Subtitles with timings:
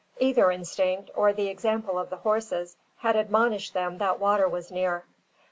[0.19, 5.05] Either instinct, or the example of the horses, had admonished them that water was near.